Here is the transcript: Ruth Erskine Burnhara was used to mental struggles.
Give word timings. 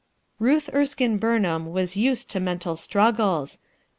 Ruth 0.39 0.67
Erskine 0.73 1.19
Burnhara 1.19 1.69
was 1.71 1.95
used 1.95 2.27
to 2.31 2.39
mental 2.39 2.75
struggles. 2.75 3.59